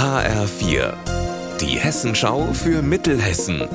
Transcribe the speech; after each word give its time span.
HR4, 0.00 0.94
die 1.60 1.78
Hessenschau 1.78 2.54
für 2.54 2.80
Mittelhessen. 2.80 3.68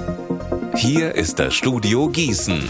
Hier 0.75 1.13
ist 1.13 1.37
das 1.37 1.53
Studio 1.53 2.09
Gießen. 2.09 2.67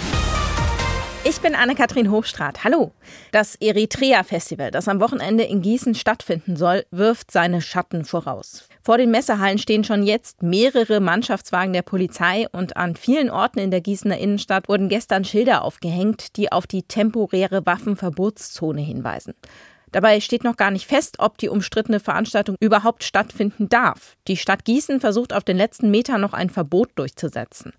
Ich 1.24 1.40
bin 1.40 1.56
Anne-Kathrin 1.56 2.12
Hochstrat. 2.12 2.66
Hallo. 2.66 2.92
Das 3.32 3.56
Eritrea-Festival, 3.56 4.72
das 4.72 4.90
am 4.90 5.00
Wochenende 5.00 5.46
in 5.46 5.62
Gießen 5.62 5.96
stattfinden 5.96 6.58
soll, 6.58 6.84
wirft 6.92 7.32
seine 7.32 7.62
Schatten 7.62 8.04
voraus. 8.04 8.68
Vor 8.84 8.98
den 8.98 9.10
Messehallen 9.10 9.58
stehen 9.58 9.86
schon 9.86 10.04
jetzt 10.04 10.44
mehrere 10.44 11.00
Mannschaftswagen 11.00 11.72
der 11.72 11.82
Polizei 11.82 12.48
und 12.52 12.76
an 12.76 12.98
vielen 12.98 13.30
Orten 13.30 13.60
in 13.60 13.72
der 13.72 13.80
Gießener 13.80 14.18
Innenstadt 14.18 14.68
wurden 14.68 14.90
gestern 14.90 15.24
Schilder 15.24 15.62
aufgehängt, 15.62 16.36
die 16.36 16.52
auf 16.52 16.68
die 16.68 16.84
temporäre 16.84 17.66
Waffenverbotszone 17.66 18.82
hinweisen. 18.82 19.34
Dabei 19.96 20.20
steht 20.20 20.44
noch 20.44 20.58
gar 20.58 20.72
nicht 20.72 20.88
fest, 20.88 21.20
ob 21.20 21.38
die 21.38 21.48
umstrittene 21.48 22.02
Veranstaltung 22.02 22.58
überhaupt 22.60 23.06
stattfinden 23.06 23.70
darf. 23.70 24.18
Die 24.28 24.36
Stadt 24.36 24.66
Gießen 24.66 25.00
versucht 25.00 25.32
auf 25.32 25.46
den 25.46 25.56
letzten 25.56 25.90
Metern 25.90 26.20
noch 26.20 26.34
ein 26.34 26.50
Verbot 26.50 26.90
durchzusetzen. 26.96 27.72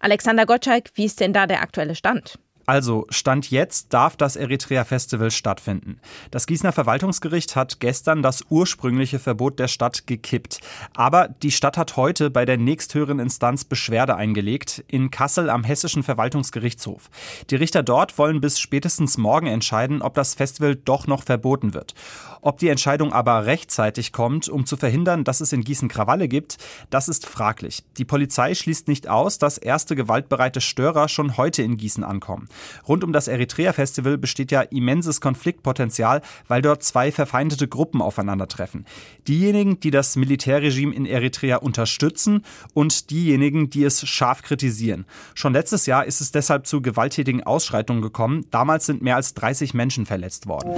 Alexander 0.00 0.46
Gottschalk, 0.46 0.90
wie 0.94 1.04
ist 1.04 1.20
denn 1.20 1.32
da 1.32 1.46
der 1.46 1.62
aktuelle 1.62 1.94
Stand? 1.94 2.40
Also, 2.70 3.04
Stand 3.10 3.50
jetzt 3.50 3.92
darf 3.92 4.16
das 4.16 4.36
Eritrea 4.36 4.84
Festival 4.84 5.32
stattfinden. 5.32 5.98
Das 6.30 6.46
Gießener 6.46 6.70
Verwaltungsgericht 6.70 7.56
hat 7.56 7.80
gestern 7.80 8.22
das 8.22 8.44
ursprüngliche 8.48 9.18
Verbot 9.18 9.58
der 9.58 9.66
Stadt 9.66 10.06
gekippt. 10.06 10.60
Aber 10.94 11.26
die 11.42 11.50
Stadt 11.50 11.76
hat 11.76 11.96
heute 11.96 12.30
bei 12.30 12.44
der 12.44 12.58
nächsthöheren 12.58 13.18
Instanz 13.18 13.64
Beschwerde 13.64 14.14
eingelegt, 14.14 14.84
in 14.86 15.10
Kassel 15.10 15.50
am 15.50 15.64
Hessischen 15.64 16.04
Verwaltungsgerichtshof. 16.04 17.10
Die 17.50 17.56
Richter 17.56 17.82
dort 17.82 18.18
wollen 18.18 18.40
bis 18.40 18.60
spätestens 18.60 19.18
morgen 19.18 19.48
entscheiden, 19.48 20.00
ob 20.00 20.14
das 20.14 20.36
Festival 20.36 20.76
doch 20.76 21.08
noch 21.08 21.24
verboten 21.24 21.74
wird. 21.74 21.94
Ob 22.40 22.58
die 22.58 22.68
Entscheidung 22.68 23.12
aber 23.12 23.46
rechtzeitig 23.46 24.12
kommt, 24.12 24.48
um 24.48 24.64
zu 24.64 24.76
verhindern, 24.76 25.24
dass 25.24 25.40
es 25.40 25.52
in 25.52 25.64
Gießen 25.64 25.88
Krawalle 25.88 26.28
gibt, 26.28 26.58
das 26.88 27.08
ist 27.08 27.26
fraglich. 27.26 27.82
Die 27.98 28.04
Polizei 28.04 28.54
schließt 28.54 28.86
nicht 28.86 29.08
aus, 29.08 29.38
dass 29.38 29.58
erste 29.58 29.96
gewaltbereite 29.96 30.60
Störer 30.60 31.08
schon 31.08 31.36
heute 31.36 31.62
in 31.62 31.76
Gießen 31.76 32.04
ankommen. 32.04 32.48
Rund 32.88 33.04
um 33.04 33.12
das 33.12 33.28
Eritrea-Festival 33.28 34.18
besteht 34.18 34.50
ja 34.50 34.62
immenses 34.62 35.20
Konfliktpotenzial, 35.20 36.22
weil 36.48 36.62
dort 36.62 36.82
zwei 36.82 37.12
verfeindete 37.12 37.68
Gruppen 37.68 38.02
aufeinandertreffen. 38.02 38.86
Diejenigen, 39.28 39.80
die 39.80 39.90
das 39.90 40.16
Militärregime 40.16 40.94
in 40.94 41.06
Eritrea 41.06 41.56
unterstützen 41.56 42.44
und 42.74 43.10
diejenigen, 43.10 43.70
die 43.70 43.84
es 43.84 44.06
scharf 44.06 44.42
kritisieren. 44.42 45.06
Schon 45.34 45.52
letztes 45.52 45.86
Jahr 45.86 46.04
ist 46.04 46.20
es 46.20 46.32
deshalb 46.32 46.66
zu 46.66 46.82
gewalttätigen 46.82 47.42
Ausschreitungen 47.42 48.02
gekommen. 48.02 48.46
Damals 48.50 48.86
sind 48.86 49.02
mehr 49.02 49.16
als 49.16 49.34
30 49.34 49.74
Menschen 49.74 50.06
verletzt 50.06 50.46
worden. 50.46 50.70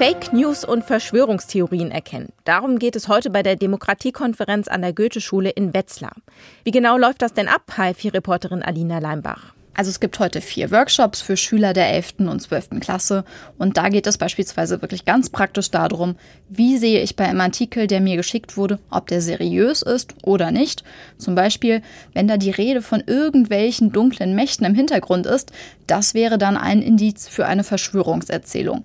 Fake 0.00 0.32
News 0.32 0.64
und 0.64 0.82
Verschwörungstheorien 0.82 1.90
erkennen. 1.90 2.32
Darum 2.44 2.78
geht 2.78 2.96
es 2.96 3.08
heute 3.08 3.28
bei 3.28 3.42
der 3.42 3.56
Demokratiekonferenz 3.56 4.66
an 4.66 4.80
der 4.80 4.94
Goethe-Schule 4.94 5.50
in 5.50 5.74
Wetzlar. 5.74 6.14
Wie 6.64 6.70
genau 6.70 6.96
läuft 6.96 7.20
das 7.20 7.34
denn 7.34 7.48
ab, 7.48 7.70
HFI-Reporterin 7.76 8.62
Alina 8.62 8.98
Leimbach? 8.98 9.52
Also 9.74 9.90
es 9.90 10.00
gibt 10.00 10.18
heute 10.18 10.40
vier 10.40 10.70
Workshops 10.70 11.22
für 11.22 11.36
Schüler 11.36 11.72
der 11.72 11.90
11. 11.92 12.14
und 12.18 12.40
12. 12.40 12.80
Klasse 12.80 13.24
und 13.56 13.76
da 13.76 13.88
geht 13.88 14.06
es 14.06 14.18
beispielsweise 14.18 14.82
wirklich 14.82 15.04
ganz 15.04 15.30
praktisch 15.30 15.70
darum, 15.70 16.16
wie 16.48 16.76
sehe 16.76 17.00
ich 17.00 17.16
bei 17.16 17.24
einem 17.24 17.40
Artikel, 17.40 17.86
der 17.86 18.00
mir 18.00 18.16
geschickt 18.16 18.56
wurde, 18.56 18.78
ob 18.90 19.06
der 19.06 19.20
seriös 19.20 19.82
ist 19.82 20.14
oder 20.22 20.50
nicht. 20.50 20.82
Zum 21.18 21.34
Beispiel, 21.34 21.82
wenn 22.12 22.28
da 22.28 22.36
die 22.36 22.50
Rede 22.50 22.82
von 22.82 23.02
irgendwelchen 23.06 23.92
dunklen 23.92 24.34
Mächten 24.34 24.66
im 24.66 24.74
Hintergrund 24.74 25.26
ist, 25.26 25.52
das 25.86 26.14
wäre 26.14 26.36
dann 26.36 26.56
ein 26.56 26.82
Indiz 26.82 27.28
für 27.28 27.46
eine 27.46 27.64
Verschwörungserzählung. 27.64 28.84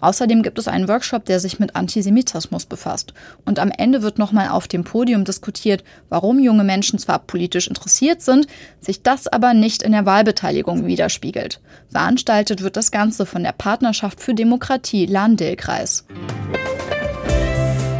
Außerdem 0.00 0.42
gibt 0.42 0.58
es 0.58 0.68
einen 0.68 0.88
Workshop, 0.88 1.24
der 1.24 1.40
sich 1.40 1.58
mit 1.58 1.74
Antisemitismus 1.74 2.66
befasst. 2.66 3.14
Und 3.44 3.58
am 3.58 3.70
Ende 3.70 4.02
wird 4.02 4.18
nochmal 4.18 4.48
auf 4.48 4.68
dem 4.68 4.84
Podium 4.84 5.24
diskutiert, 5.24 5.82
warum 6.08 6.38
junge 6.38 6.64
Menschen 6.64 6.98
zwar 6.98 7.18
politisch 7.18 7.68
interessiert 7.68 8.22
sind, 8.22 8.46
sich 8.80 9.02
das 9.02 9.26
aber 9.26 9.54
nicht 9.54 9.82
in 9.82 9.92
der 9.92 10.06
Wahlbeteiligung 10.06 10.86
widerspiegelt. 10.86 11.60
Veranstaltet 11.90 12.62
wird 12.62 12.76
das 12.76 12.90
Ganze 12.90 13.26
von 13.26 13.42
der 13.42 13.52
Partnerschaft 13.52 14.20
für 14.20 14.34
Demokratie 14.34 15.06
Lahn-Dill-Kreis. 15.06 16.04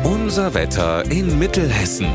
Unser 0.05 0.55
Wetter 0.55 1.11
in 1.11 1.39
Mittelhessen. 1.39 2.09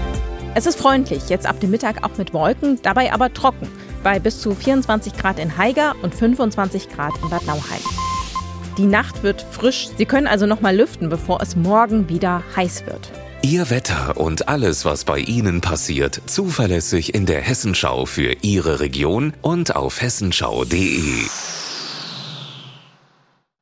Es 0.55 0.67
ist 0.67 0.77
freundlich, 0.77 1.29
jetzt 1.29 1.47
ab 1.47 1.59
dem 1.59 1.71
Mittag 1.71 2.03
auch 2.03 2.17
mit 2.17 2.33
Wolken, 2.33 2.79
dabei 2.83 3.11
aber 3.11 3.33
trocken. 3.33 3.67
Bei 4.03 4.19
bis 4.19 4.39
zu 4.39 4.53
24 4.53 5.13
Grad 5.13 5.39
in 5.39 5.57
Haiger 5.57 5.95
und 6.03 6.13
25 6.13 6.89
Grad 6.89 7.13
in 7.23 7.29
Bad 7.29 7.45
Nauheim. 7.47 8.02
Die 8.77 8.85
Nacht 8.85 9.21
wird 9.23 9.45
frisch. 9.51 9.89
Sie 9.97 10.05
können 10.05 10.27
also 10.27 10.45
noch 10.45 10.61
mal 10.61 10.75
lüften, 10.75 11.09
bevor 11.09 11.41
es 11.41 11.55
morgen 11.55 12.09
wieder 12.09 12.43
heiß 12.55 12.85
wird. 12.85 13.11
Ihr 13.43 13.69
Wetter 13.69 14.17
und 14.17 14.47
alles, 14.47 14.85
was 14.85 15.03
bei 15.03 15.19
Ihnen 15.19 15.59
passiert, 15.59 16.21
zuverlässig 16.27 17.13
in 17.13 17.25
der 17.25 17.41
Hessenschau 17.41 18.05
für 18.05 18.37
Ihre 18.41 18.79
Region 18.79 19.33
und 19.41 19.75
auf 19.75 20.01
hessenschau.de. 20.01 21.25